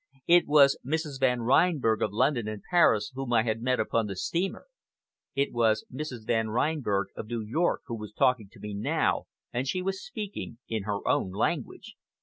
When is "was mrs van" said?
0.47-1.41, 5.53-6.49